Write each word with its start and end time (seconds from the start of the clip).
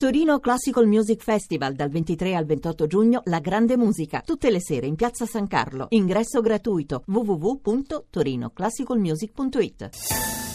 Torino 0.00 0.40
Classical 0.40 0.86
Music 0.86 1.22
Festival 1.22 1.74
dal 1.74 1.90
23 1.90 2.34
al 2.34 2.46
28 2.46 2.86
giugno 2.86 3.20
La 3.24 3.38
Grande 3.38 3.76
Musica, 3.76 4.22
tutte 4.24 4.50
le 4.50 4.58
sere 4.58 4.86
in 4.86 4.94
Piazza 4.94 5.26
San 5.26 5.46
Carlo. 5.46 5.88
Ingresso 5.90 6.40
gratuito 6.40 7.02
www.torinoclassicalmusic.it. 7.04 9.90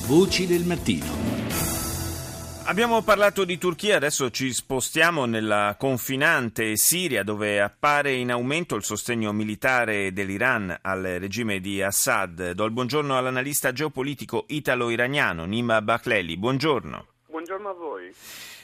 Voci 0.07 0.47
del 0.47 0.63
mattino. 0.63 1.05
Abbiamo 2.63 3.03
parlato 3.03 3.45
di 3.45 3.59
Turchia, 3.59 3.97
adesso 3.97 4.31
ci 4.31 4.51
spostiamo 4.51 5.25
nella 5.25 5.75
confinante 5.77 6.75
Siria 6.75 7.21
dove 7.21 7.61
appare 7.61 8.13
in 8.13 8.31
aumento 8.31 8.75
il 8.75 8.83
sostegno 8.83 9.31
militare 9.31 10.11
dell'Iran 10.11 10.75
al 10.81 11.03
regime 11.03 11.59
di 11.59 11.83
Assad. 11.83 12.53
Do 12.53 12.65
il 12.65 12.71
buongiorno 12.71 13.15
all'analista 13.15 13.71
geopolitico 13.71 14.45
italo-iraniano 14.47 15.45
Nima 15.45 15.83
Bakleli. 15.83 16.35
Buongiorno. 16.35 17.05
Buongiorno 17.27 17.69
a 17.69 17.73
voi. 17.73 18.11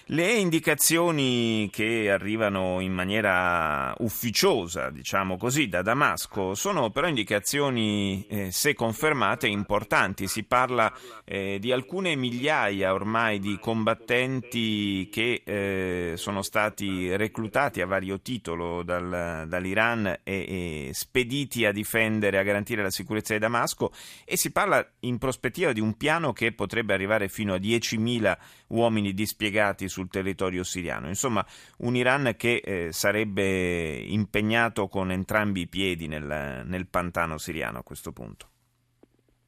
Le 0.06 0.32
indicazioni 0.34 1.70
che 1.72 2.10
arrivano 2.12 2.80
in 2.80 2.92
maniera 2.92 3.94
ufficiosa, 4.00 4.90
diciamo 4.90 5.38
così, 5.38 5.70
da 5.70 5.82
Damasco 5.82 6.56
sono 6.56 6.90
però 6.90 7.08
indicazioni, 7.08 8.26
eh, 8.28 8.52
se 8.52 8.74
confermate, 8.74 9.48
importanti. 9.48 10.28
Si 10.28 10.44
parla 10.44 10.92
eh, 11.24 11.60
di 11.60 11.72
alcune 11.72 12.16
migliaia 12.16 12.94
ormai 12.94 13.40
di 13.40 13.58
combattenti 13.60 15.08
che 15.10 15.44
eh, 15.46 16.14
sono 16.18 16.42
stati 16.42 17.16
reclutati 17.16 17.80
a 17.80 17.86
vario 17.86 18.20
titolo 18.22 18.84
dal, 18.84 19.46
dall'Iran 19.48 20.08
e, 20.08 20.20
e 20.24 20.90
spediti 20.94 21.66
a 21.66 21.72
difendere, 21.72 22.38
a 22.38 22.44
garantire 22.44 22.82
la 22.82 22.92
sicurezza 22.92 23.34
di 23.34 23.40
Damasco 23.40 23.94
e 24.26 24.36
si 24.36 24.52
parla 24.52 24.86
in 25.02 25.18
prospettiva 25.20 25.72
di 25.72 25.80
un 25.80 25.96
piano 25.96 26.34
che 26.34 26.52
potrebbe 26.52 26.94
arrivare 26.94 27.30
fino 27.30 27.54
a 27.54 27.58
10.000 27.58 28.38
uomini 28.72 29.14
dispiegati 29.14 29.88
sul 29.88 30.10
territorio 30.10 30.64
siriano. 30.64 31.08
Insomma, 31.08 31.46
un 31.80 31.96
Iran 31.96 32.34
che 32.38 32.62
eh, 32.64 32.92
sarebbe 32.92 33.98
impegnato 33.98 34.88
con 34.88 35.12
entrambi 35.12 35.62
i 35.62 35.68
piedi 35.68 36.08
nel, 36.08 36.64
nel 36.66 36.88
pantano 36.88 37.38
siriano 37.38 37.80
a 37.80 37.84
questo 37.84 38.12
punto. 38.12 38.50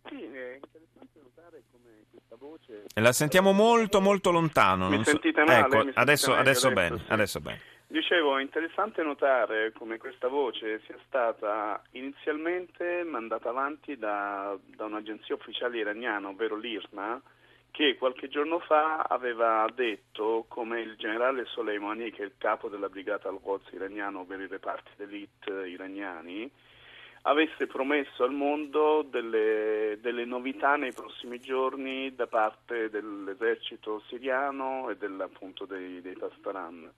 Sì, 0.07 0.21
è 0.21 0.59
interessante 0.61 1.19
notare 1.21 1.63
come 1.71 1.89
questa 2.09 2.35
voce... 2.37 2.85
La 2.95 3.11
sentiamo 3.11 3.51
molto 3.51 4.01
molto 4.01 4.31
lontano. 4.31 4.89
Mi 4.89 5.03
sentite 5.03 5.43
male? 5.43 5.59
Ecco, 5.59 5.71
sentite 5.71 5.99
adesso, 5.99 6.29
meglio 6.29 6.41
adesso 6.41 6.67
adesso, 6.67 6.89
bene, 6.89 7.03
sì. 7.03 7.11
adesso 7.11 7.39
bene. 7.39 7.61
Dicevo, 7.87 8.37
è 8.37 8.41
interessante 8.41 9.03
notare 9.03 9.71
come 9.71 9.97
questa 9.97 10.27
voce 10.27 10.81
sia 10.87 10.97
stata 11.05 11.79
inizialmente 11.91 13.03
mandata 13.03 13.49
avanti 13.49 13.97
da, 13.97 14.57
da 14.75 14.85
un'agenzia 14.85 15.35
ufficiale 15.35 15.77
iraniana, 15.77 16.29
ovvero 16.29 16.55
l'IRNA, 16.57 17.21
che 17.73 17.95
qualche 17.97 18.29
giorno 18.29 18.59
fa 18.59 18.99
aveva 18.99 19.67
detto 19.73 20.45
come 20.47 20.81
il 20.81 20.95
generale 20.95 21.45
Soleimani, 21.45 22.11
che 22.11 22.21
è 22.21 22.25
il 22.25 22.35
capo 22.37 22.69
della 22.69 22.87
brigata 22.87 23.29
al-Quds 23.29 23.71
iraniano, 23.71 24.19
ovvero 24.19 24.43
i 24.43 24.47
reparti 24.47 24.91
d'elite 24.95 25.67
iraniani, 25.67 26.47
avesse 27.23 27.65
promesso 27.65 28.23
al 28.23 28.31
mondo 28.31 29.01
delle, 29.01 29.97
delle 30.01 30.23
novità 30.23 30.75
nei 30.75 30.93
prossimi 30.93 31.39
giorni 31.39 32.13
da 32.13 32.27
parte 32.27 32.91
dell'esercito 32.91 34.03
siriano 34.07 34.91
e 34.91 34.95
dei, 35.65 35.99
dei 35.99 36.13
Pastaran. 36.15 36.91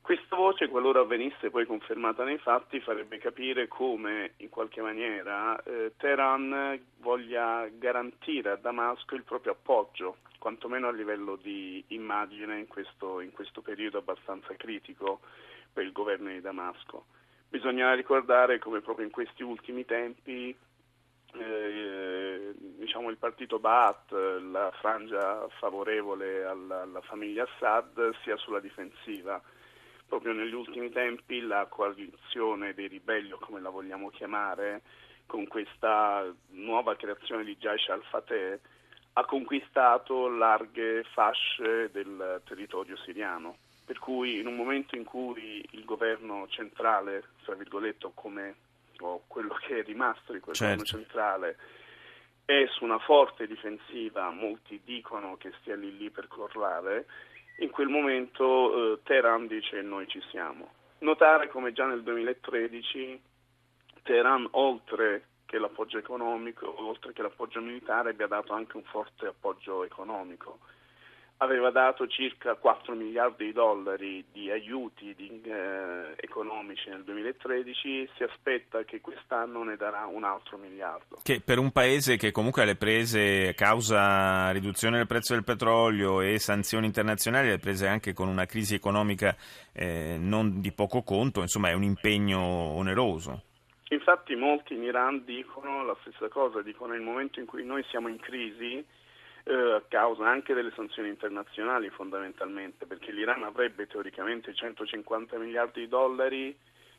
Questa 0.00 0.36
voce, 0.36 0.68
qualora 0.68 1.04
venisse 1.04 1.50
poi 1.50 1.66
confermata 1.66 2.24
nei 2.24 2.38
fatti, 2.38 2.80
farebbe 2.80 3.18
capire 3.18 3.68
come, 3.68 4.32
in 4.38 4.48
qualche 4.48 4.80
maniera, 4.80 5.62
eh, 5.62 5.92
Teheran 5.98 6.80
voglia 7.00 7.68
garantire 7.72 8.50
a 8.50 8.56
Damasco 8.56 9.14
il 9.14 9.24
proprio 9.24 9.52
appoggio, 9.52 10.16
quantomeno 10.38 10.88
a 10.88 10.92
livello 10.92 11.36
di 11.36 11.84
immagine 11.88 12.58
in 12.58 12.66
questo, 12.68 13.20
in 13.20 13.32
questo 13.32 13.60
periodo 13.60 13.98
abbastanza 13.98 14.54
critico 14.56 15.20
per 15.70 15.84
il 15.84 15.92
governo 15.92 16.30
di 16.30 16.40
Damasco. 16.40 17.04
Bisogna 17.48 17.92
ricordare 17.94 18.58
come 18.58 18.80
proprio 18.80 19.04
in 19.04 19.12
questi 19.12 19.42
ultimi 19.42 19.84
tempi 19.84 20.56
eh, 21.34 22.52
diciamo 22.56 23.10
il 23.10 23.18
partito 23.18 23.58
Ba'ath, 23.58 24.12
la 24.50 24.70
frangia 24.80 25.46
favorevole 25.58 26.44
alla, 26.44 26.82
alla 26.82 27.00
famiglia 27.02 27.44
Assad, 27.44 28.14
sia 28.22 28.36
sulla 28.36 28.60
difensiva 28.60 29.40
proprio 30.08 30.32
negli 30.32 30.54
ultimi 30.54 30.90
tempi 30.90 31.40
la 31.40 31.66
coalizione 31.66 32.72
dei 32.74 32.88
ribelli, 32.88 33.32
o 33.32 33.38
come 33.38 33.60
la 33.60 33.68
vogliamo 33.68 34.08
chiamare, 34.08 34.82
con 35.26 35.46
questa 35.46 36.24
nuova 36.52 36.96
creazione 36.96 37.44
di 37.44 37.56
Jaish 37.56 37.88
al-Fateh, 37.90 38.60
ha 39.12 39.24
conquistato 39.24 40.28
larghe 40.28 41.04
fasce 41.12 41.90
del 41.92 42.40
territorio 42.44 42.96
siriano. 42.96 43.58
Per 43.84 43.98
cui 43.98 44.38
in 44.38 44.46
un 44.46 44.56
momento 44.56 44.96
in 44.96 45.04
cui 45.04 45.66
il 45.72 45.84
governo 45.84 46.46
centrale, 46.48 47.24
tra 47.44 47.54
virgolette, 47.54 48.10
come 48.14 48.54
o 49.00 49.22
quello 49.26 49.54
che 49.54 49.80
è 49.80 49.82
rimasto 49.84 50.32
di 50.32 50.40
quel 50.40 50.56
Certo. 50.56 50.82
governo 50.82 50.84
centrale, 50.84 51.56
è 52.44 52.66
su 52.70 52.84
una 52.84 52.98
forte 52.98 53.46
difensiva, 53.46 54.30
molti 54.30 54.80
dicono 54.82 55.36
che 55.36 55.52
stia 55.60 55.76
lì 55.76 55.96
lì 55.96 56.10
per 56.10 56.28
crollare, 56.28 57.06
in 57.58 57.70
quel 57.70 57.88
momento 57.88 58.94
eh, 58.94 58.98
Teheran 59.02 59.46
dice 59.46 59.80
noi 59.82 60.06
ci 60.08 60.22
siamo. 60.30 60.72
Notare 60.98 61.48
come 61.48 61.72
già 61.72 61.86
nel 61.86 62.02
2013 62.02 63.20
Teheran, 64.02 64.48
oltre 64.52 65.26
che 65.46 65.58
l'appoggio 65.58 65.98
economico, 65.98 66.84
oltre 66.84 67.12
che 67.12 67.22
l'appoggio 67.22 67.60
militare, 67.60 68.10
abbia 68.10 68.26
dato 68.26 68.52
anche 68.52 68.76
un 68.76 68.84
forte 68.84 69.26
appoggio 69.26 69.84
economico. 69.84 70.58
Aveva 71.40 71.70
dato 71.70 72.08
circa 72.08 72.56
4 72.56 72.94
miliardi 72.96 73.46
di 73.46 73.52
dollari 73.52 74.24
di 74.32 74.50
aiuti 74.50 75.14
di, 75.14 75.40
eh, 75.44 76.14
economici 76.16 76.88
nel 76.88 77.04
2013, 77.04 78.10
si 78.16 78.22
aspetta 78.24 78.82
che 78.82 79.00
quest'anno 79.00 79.62
ne 79.62 79.76
darà 79.76 80.06
un 80.06 80.24
altro 80.24 80.56
miliardo. 80.56 81.20
Che 81.22 81.40
per 81.40 81.58
un 81.58 81.70
paese 81.70 82.16
che 82.16 82.32
comunque 82.32 82.62
ha 82.62 82.64
le 82.64 82.74
prese, 82.74 83.54
causa 83.54 84.50
riduzione 84.50 84.96
del 84.96 85.06
prezzo 85.06 85.34
del 85.34 85.44
petrolio 85.44 86.20
e 86.20 86.40
sanzioni 86.40 86.86
internazionali, 86.86 87.48
le 87.48 87.58
prese 87.58 87.86
anche 87.86 88.12
con 88.12 88.26
una 88.26 88.46
crisi 88.46 88.74
economica 88.74 89.36
eh, 89.72 90.16
non 90.18 90.60
di 90.60 90.72
poco 90.72 91.02
conto, 91.02 91.40
insomma 91.40 91.68
è 91.68 91.74
un 91.74 91.84
impegno 91.84 92.40
oneroso. 92.40 93.42
Infatti 93.90 94.34
molti 94.34 94.74
in 94.74 94.82
Iran 94.82 95.24
dicono 95.24 95.84
la 95.84 95.96
stessa 96.00 96.28
cosa, 96.28 96.62
dicono 96.62 96.92
nel 96.92 97.00
momento 97.00 97.40
in 97.40 97.46
cui 97.46 97.64
noi 97.64 97.84
siamo 97.88 98.08
in 98.08 98.18
crisi, 98.18 98.84
eh, 99.48 99.72
a 99.72 99.82
causa 99.88 100.28
anche 100.28 100.52
delle 100.52 100.72
sanzioni 100.74 101.08
internazionali 101.08 101.88
fondamentalmente, 101.88 102.84
perché 102.84 103.12
l'Iran 103.12 103.42
avrebbe 103.44 103.86
teoricamente 103.86 104.54
150 104.54 105.38
miliardi 105.38 105.80
di 105.80 105.88
dollari 105.88 106.56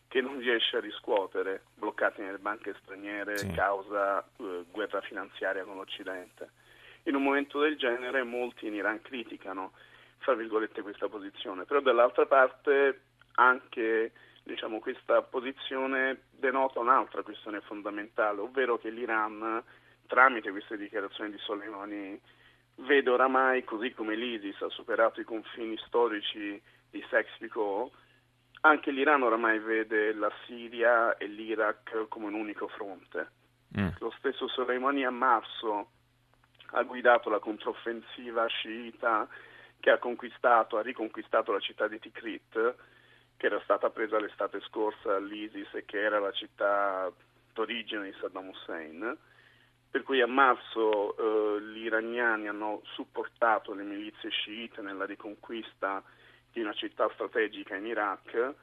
che 0.07 0.21
non 0.21 0.39
riesce 0.39 0.77
a 0.77 0.79
riscuotere, 0.79 1.61
bloccati 1.75 2.21
nelle 2.21 2.39
banche 2.39 2.75
straniere 2.81 3.37
Sì. 3.37 3.51
causa 3.51 4.21
eh, 4.37 4.63
guerra 4.71 4.99
finanziaria 5.01 5.63
con 5.63 5.75
l'Occidente. 5.75 6.49
In 7.03 7.13
un 7.13 7.21
momento 7.21 7.59
del 7.59 7.77
genere 7.77 8.23
molti 8.23 8.65
in 8.65 8.73
Iran 8.73 8.99
criticano, 9.03 9.73
fra 10.17 10.33
virgolette, 10.33 10.81
questa 10.81 11.07
posizione, 11.07 11.65
però 11.65 11.79
dall'altra 11.79 12.25
parte 12.25 13.01
anche 13.35 14.11
diciamo, 14.41 14.79
questa 14.79 15.21
posizione 15.21 16.23
denota 16.31 16.79
un'altra 16.79 17.21
questione 17.21 17.61
fondamentale, 17.61 18.41
ovvero 18.41 18.79
che 18.79 18.89
l'Iran, 18.89 19.63
tramite 20.07 20.49
queste 20.49 20.75
dichiarazioni 20.75 21.29
di 21.29 21.37
Soleimani, 21.37 22.19
vede 22.85 23.09
oramai, 23.09 23.63
così 23.63 23.93
come 23.93 24.15
l'ISIS 24.15 24.61
ha 24.61 24.69
superato 24.69 25.19
i 25.19 25.25
confini 25.25 25.77
storici 25.85 26.61
di 26.89 27.05
Sex-Picot, 27.09 27.91
anche 28.61 28.91
l'Iran 28.91 29.23
oramai 29.23 29.59
vede 29.59 30.13
la 30.13 30.31
Siria 30.45 31.15
e 31.17 31.27
l'Iraq 31.27 32.07
come 32.07 32.25
un 32.25 32.33
unico 32.33 32.67
fronte. 32.67 33.31
Mm. 33.79 33.89
Lo 33.99 34.13
stesso 34.17 34.47
Soleimani 34.47 35.05
a 35.05 35.11
marzo 35.11 35.91
ha 36.71 36.83
guidato 36.83 37.29
la 37.29 37.39
controffensiva 37.39 38.45
sciita 38.47 39.27
che 39.79 39.89
ha 39.91 39.97
conquistato, 39.97 40.77
ha 40.77 40.81
riconquistato 40.81 41.51
la 41.51 41.59
città 41.59 41.87
di 41.87 41.99
Tikrit, 41.99 42.75
che 43.37 43.45
era 43.45 43.61
stata 43.63 43.89
presa 43.89 44.19
l'estate 44.19 44.59
scorsa 44.61 45.11
dall'ISIS 45.11 45.73
e 45.73 45.85
che 45.85 46.01
era 46.01 46.19
la 46.19 46.31
città 46.31 47.09
d'origine 47.53 48.03
di 48.03 48.15
Saddam 48.19 48.49
Hussein. 48.49 49.17
Per 49.91 50.03
cui 50.03 50.21
a 50.21 50.27
marzo 50.27 51.15
eh, 51.17 51.61
gli 51.63 51.85
iraniani 51.85 52.47
hanno 52.47 52.81
supportato 52.93 53.73
le 53.73 53.83
milizie 53.83 54.29
sciite 54.29 54.81
nella 54.81 55.05
riconquista 55.05 56.03
di 56.51 56.61
una 56.61 56.73
città 56.73 57.09
strategica 57.13 57.75
in 57.75 57.85
Iraq 57.87 58.53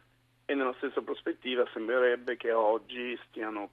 e 0.44 0.55
nella 0.55 0.75
stessa 0.76 1.00
prospettiva 1.02 1.67
sembrerebbe 1.73 2.37
che 2.37 2.52
oggi 2.52 3.19
stiano 3.28 3.70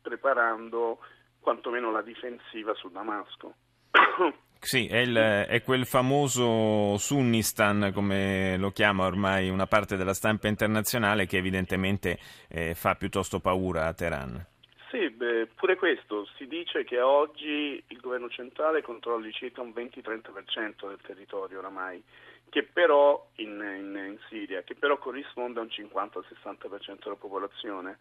preparando 0.00 0.98
quantomeno 1.40 1.90
la 1.90 2.02
difensiva 2.02 2.74
su 2.74 2.88
Damasco. 2.90 3.54
Sì, 4.64 4.86
è, 4.86 4.96
il- 4.96 5.14
è 5.14 5.62
quel 5.62 5.84
famoso 5.84 6.96
Sunnistan, 6.96 7.90
come 7.92 8.56
lo 8.56 8.70
chiama 8.70 9.04
ormai 9.04 9.50
una 9.50 9.66
parte 9.66 9.94
della 9.98 10.14
stampa 10.14 10.48
internazionale, 10.48 11.26
che 11.26 11.36
evidentemente 11.36 12.18
eh, 12.48 12.74
fa 12.74 12.94
piuttosto 12.94 13.40
paura 13.40 13.88
a 13.88 13.92
Teheran. 13.92 14.46
Beh, 15.24 15.46
pure 15.54 15.76
questo, 15.76 16.28
si 16.36 16.46
dice 16.46 16.84
che 16.84 17.00
oggi 17.00 17.82
il 17.86 17.98
governo 17.98 18.28
centrale 18.28 18.82
controlli 18.82 19.32
circa 19.32 19.62
un 19.62 19.70
20-30% 19.70 20.86
del 20.86 21.00
territorio 21.00 21.60
oramai, 21.60 22.02
che 22.50 22.62
però 22.62 23.26
in, 23.36 23.52
in, 23.52 23.96
in 24.06 24.18
Siria, 24.28 24.60
che 24.60 24.74
però 24.74 24.98
corrisponde 24.98 25.60
a 25.60 25.62
un 25.62 25.68
50-60% 25.68 27.04
della 27.04 27.16
popolazione. 27.16 27.96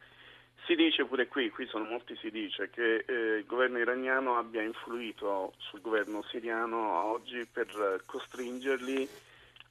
Si 0.66 0.76
dice 0.76 1.06
pure 1.06 1.30
qui, 1.30 1.50
qui 1.50 1.66
sono 1.68 1.86
molti 1.86 2.14
si 2.18 2.30
dice, 2.30 2.70
che 2.70 3.06
eh, 3.08 3.38
il 3.38 3.46
governo 3.46 3.78
iraniano 3.78 4.38
abbia 4.38 4.62
influito 4.62 5.54
sul 5.60 5.80
governo 5.80 6.24
siriano 6.24 7.06
oggi 7.06 7.48
per 7.50 8.02
costringerli 8.06 9.08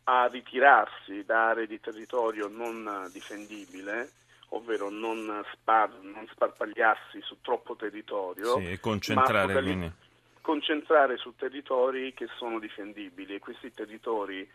a 0.05 0.27
ritirarsi 0.27 1.23
da 1.27 1.51
aree 1.51 1.67
di 1.67 1.79
territorio 1.81 2.49
non 2.49 3.11
difendibile 3.13 4.11
ovvero 4.55 4.91
non, 4.91 5.45
spar- 5.53 6.01
non 6.03 6.27
sparpagliarsi 6.31 7.21
su 7.23 7.41
troppo 7.41 7.77
territorio, 7.77 8.59
sì, 8.59 8.71
e 8.71 8.81
concentrare, 8.81 9.63
quindi... 9.63 9.91
concentrare 10.41 11.17
su 11.17 11.35
territori 11.37 12.13
che 12.15 12.29
sono 12.37 12.59
difendibili 12.59 13.35
e 13.35 13.39
questi 13.39 13.71
territori 13.73 14.49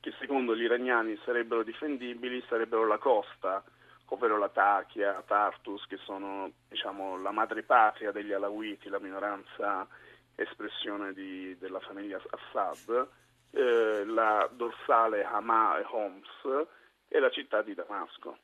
che 0.00 0.12
secondo 0.18 0.54
gli 0.56 0.62
iraniani 0.62 1.18
sarebbero 1.24 1.62
difendibili 1.62 2.42
sarebbero 2.48 2.86
la 2.86 2.98
costa, 2.98 3.62
ovvero 4.06 4.38
la 4.38 4.48
Takia, 4.48 5.22
Tartus, 5.26 5.84
che 5.86 5.96
sono 5.96 6.50
diciamo, 6.68 7.20
la 7.20 7.32
madrepatria 7.32 8.12
degli 8.12 8.32
Alawiti, 8.32 8.88
la 8.88 9.00
minoranza 9.00 9.86
espressione 10.34 11.12
di, 11.12 11.56
della 11.58 11.80
famiglia 11.80 12.20
Assad, 12.30 13.08
eh, 13.50 14.04
la 14.04 14.48
dorsale 14.52 15.24
Hama 15.24 15.78
e 15.78 15.84
Homs 15.90 16.68
e 17.08 17.18
la 17.18 17.30
città 17.30 17.62
di 17.62 17.74
Damasco. 17.74 18.38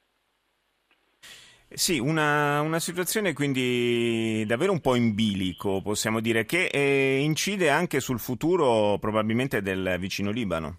Sì, 1.74 1.98
una, 1.98 2.60
una, 2.60 2.78
situazione 2.78 3.32
quindi 3.32 4.44
davvero 4.46 4.72
un 4.72 4.80
po' 4.80 4.94
in 4.94 5.14
bilico, 5.14 5.80
possiamo 5.82 6.20
dire, 6.20 6.44
che 6.44 6.66
eh, 6.66 7.20
incide 7.20 7.70
anche 7.70 8.00
sul 8.00 8.18
futuro 8.18 8.98
probabilmente 8.98 9.62
del 9.62 9.96
vicino 9.98 10.30
Libano. 10.30 10.78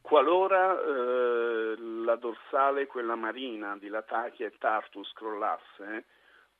Qualora 0.00 0.78
eh, 0.78 1.76
la 2.04 2.16
dorsale, 2.16 2.86
quella 2.86 3.14
marina 3.16 3.76
di 3.78 3.88
Latakia 3.88 4.46
e 4.46 4.58
Tartus 4.58 5.12
crollasse, 5.12 6.04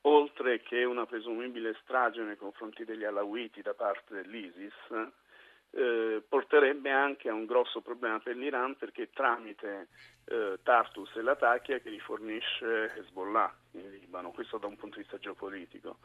oltre 0.01 0.61
che 0.61 0.83
una 0.83 1.05
presumibile 1.05 1.77
strage 1.83 2.21
nei 2.21 2.37
confronti 2.37 2.83
degli 2.83 3.03
Alawiti 3.03 3.61
da 3.61 3.73
parte 3.73 4.15
dell'ISIS, 4.15 4.73
eh, 5.75 6.21
porterebbe 6.27 6.91
anche 6.91 7.29
a 7.29 7.33
un 7.33 7.45
grosso 7.45 7.81
problema 7.81 8.19
per 8.19 8.35
l'Iran 8.35 8.75
perché 8.75 9.09
tramite 9.11 9.87
eh, 10.25 10.59
Tartus 10.61 11.15
e 11.15 11.21
Latakia 11.21 11.79
che 11.79 11.89
rifornisce 11.89 12.93
Hezbollah 12.95 13.53
in 13.71 13.89
Libano, 13.89 14.31
questo 14.31 14.57
da 14.57 14.67
un 14.67 14.75
punto 14.75 14.97
di 14.97 15.01
vista 15.01 15.17
geopolitico, 15.17 15.97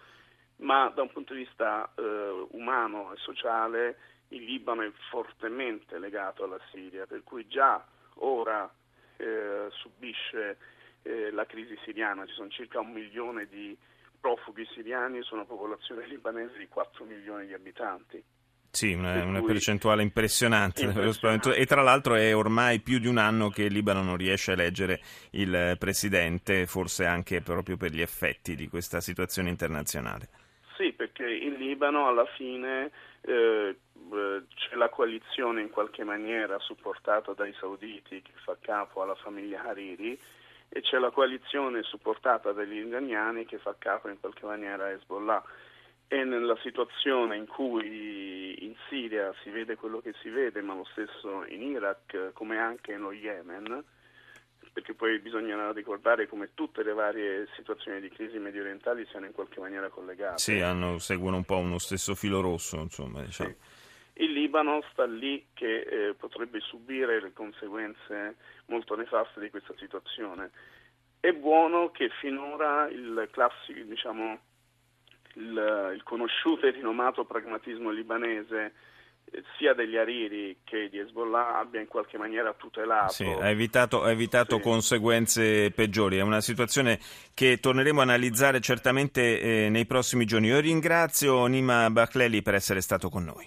ma 0.56 0.88
da 0.88 1.02
un 1.02 1.12
punto 1.12 1.34
di 1.34 1.40
vista 1.40 1.92
eh, 1.94 2.46
umano 2.50 3.12
e 3.12 3.16
sociale 3.18 3.98
il 4.28 4.44
Libano 4.44 4.82
è 4.82 4.90
fortemente 5.10 5.98
legato 5.98 6.44
alla 6.44 6.60
Siria, 6.70 7.06
per 7.06 7.22
cui 7.22 7.46
già 7.46 7.84
ora 8.20 8.70
eh, 9.16 9.66
subisce 9.70 10.56
eh, 11.02 11.30
la 11.30 11.46
crisi 11.46 11.78
siriana, 11.84 12.26
ci 12.26 12.34
sono 12.34 12.48
circa 12.48 12.80
un 12.80 12.92
milione 12.92 13.46
di 13.46 13.76
profughi 14.20 14.66
siriani 14.72 15.22
su 15.22 15.34
una 15.34 15.44
popolazione 15.44 16.06
libanese 16.06 16.58
di 16.58 16.68
4 16.68 17.04
milioni 17.04 17.46
di 17.46 17.54
abitanti. 17.54 18.22
Sì, 18.70 18.92
una, 18.92 19.24
una 19.24 19.42
percentuale 19.42 20.02
impressionante, 20.02 20.84
impressionante, 20.84 21.54
e 21.54 21.66
tra 21.66 21.82
l'altro 21.82 22.14
è 22.14 22.36
ormai 22.36 22.80
più 22.80 22.98
di 22.98 23.08
un 23.08 23.16
anno 23.16 23.48
che 23.48 23.64
il 23.64 23.72
Libano 23.72 24.02
non 24.02 24.16
riesce 24.16 24.50
a 24.50 24.54
eleggere 24.54 25.00
il 25.30 25.76
presidente, 25.78 26.66
forse 26.66 27.06
anche 27.06 27.40
proprio 27.40 27.76
per 27.76 27.92
gli 27.92 28.00
effetti 28.00 28.54
di 28.54 28.68
questa 28.68 29.00
situazione 29.00 29.48
internazionale. 29.48 30.28
Sì, 30.76 30.92
perché 30.92 31.28
in 31.28 31.54
Libano 31.54 32.06
alla 32.06 32.26
fine 32.36 32.90
eh, 33.22 33.76
c'è 34.54 34.76
la 34.76 34.88
coalizione 34.88 35.60
in 35.60 35.70
qualche 35.70 36.04
maniera 36.04 36.58
supportata 36.60 37.32
dai 37.32 37.52
sauditi 37.58 38.22
che 38.22 38.32
fa 38.44 38.56
capo 38.60 39.02
alla 39.02 39.16
famiglia 39.16 39.64
Hariri 39.64 40.18
e 40.68 40.80
c'è 40.82 40.98
la 40.98 41.10
coalizione 41.10 41.82
supportata 41.82 42.52
dagli 42.52 42.76
iraniani 42.76 43.44
che 43.44 43.58
fa 43.58 43.74
capo 43.78 44.08
in 44.08 44.20
qualche 44.20 44.46
maniera 44.46 44.84
a 44.84 44.90
Hezbollah 44.90 45.42
e 46.08 46.24
nella 46.24 46.56
situazione 46.62 47.36
in 47.36 47.46
cui 47.46 48.64
in 48.64 48.74
Siria 48.88 49.32
si 49.42 49.50
vede 49.50 49.76
quello 49.76 50.00
che 50.00 50.14
si 50.22 50.30
vede, 50.30 50.62
ma 50.62 50.74
lo 50.74 50.86
stesso 50.90 51.44
in 51.46 51.62
Iraq, 51.62 52.32
come 52.32 52.58
anche 52.58 52.92
nello 52.92 53.12
Yemen, 53.12 53.84
perché 54.72 54.94
poi 54.94 55.18
bisogna 55.18 55.70
ricordare 55.72 56.26
come 56.26 56.50
tutte 56.54 56.82
le 56.82 56.94
varie 56.94 57.46
situazioni 57.56 58.00
di 58.00 58.08
crisi 58.08 58.38
medio 58.38 58.62
orientali 58.62 59.06
siano 59.10 59.26
in 59.26 59.32
qualche 59.32 59.60
maniera 59.60 59.90
collegate. 59.90 60.38
Sì, 60.38 60.60
hanno, 60.60 60.98
seguono 60.98 61.36
un 61.36 61.44
po' 61.44 61.58
uno 61.58 61.78
stesso 61.78 62.14
filo 62.14 62.40
rosso, 62.40 62.76
insomma. 62.76 63.22
Diciamo. 63.22 63.50
Sì. 63.50 64.22
Il 64.24 64.32
Libano 64.32 64.82
sta 64.90 65.04
lì 65.04 65.48
che 65.52 65.80
eh, 65.80 66.14
potrebbe 66.14 66.58
subire 66.60 67.20
le 67.20 67.32
conseguenze 67.32 68.36
molto 68.66 68.96
nefaste 68.96 69.40
di 69.40 69.50
questa 69.50 69.74
situazione. 69.76 70.50
È 71.20 71.32
buono 71.32 71.90
che 71.90 72.08
finora 72.20 72.88
il 72.88 73.28
classico, 73.30 73.80
diciamo, 73.82 74.40
il, 75.38 75.92
il 75.94 76.02
conosciuto 76.02 76.66
e 76.66 76.70
rinomato 76.70 77.24
pragmatismo 77.24 77.90
libanese 77.90 78.72
eh, 79.30 79.42
sia 79.56 79.72
degli 79.74 79.96
Hariri 79.96 80.58
che 80.64 80.88
di 80.90 80.98
Hezbollah 80.98 81.58
abbia 81.58 81.80
in 81.80 81.86
qualche 81.86 82.18
maniera 82.18 82.52
tutelato. 82.54 83.12
Sì, 83.12 83.24
ha 83.24 83.48
evitato, 83.48 84.02
ha 84.02 84.10
evitato 84.10 84.56
sì. 84.56 84.62
conseguenze 84.62 85.70
peggiori. 85.70 86.18
È 86.18 86.22
una 86.22 86.40
situazione 86.40 86.98
che 87.34 87.58
torneremo 87.60 88.00
a 88.00 88.04
analizzare 88.04 88.60
certamente 88.60 89.40
eh, 89.40 89.68
nei 89.68 89.86
prossimi 89.86 90.24
giorni. 90.24 90.48
Io 90.48 90.60
ringrazio 90.60 91.46
Nima 91.46 91.88
Bacleli 91.90 92.42
per 92.42 92.54
essere 92.54 92.80
stato 92.80 93.08
con 93.08 93.24
noi. 93.24 93.46